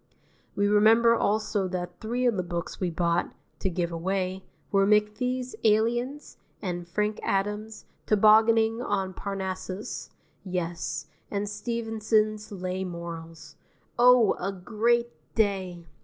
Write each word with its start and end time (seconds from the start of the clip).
We 0.55 0.67
remember 0.67 1.13
also 1.13 1.67
that 1.67 1.99
three 1.99 2.25
of 2.25 2.35
the 2.35 2.41
books 2.41 2.79
we 2.79 2.89
bought 2.89 3.35
(to 3.59 3.69
give 3.69 3.91
away) 3.91 4.43
were 4.71 4.87
McFee's 4.87 5.55
"Aliens" 5.63 6.37
and 6.59 6.87
Frank 6.87 7.19
Adams's 7.21 7.85
"Tobogganing 8.07 8.81
on 8.81 9.13
Parnassus," 9.13 10.09
yes, 10.43 11.05
and 11.29 11.47
Stevenson's 11.47 12.51
"Lay 12.51 12.83
Morals." 12.83 13.57
Oh, 13.99 14.33
a 14.39 14.51
great 14.51 15.11
day! 15.35 15.85